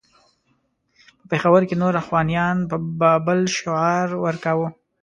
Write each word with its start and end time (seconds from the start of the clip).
په 1.19 1.23
پېښور 1.31 1.61
کې 1.69 1.75
نور 1.81 1.93
اخوانیان 2.03 2.57
به 2.99 3.11
بل 3.25 3.39
شعار 3.57 4.07
ورکاوه. 4.25 4.67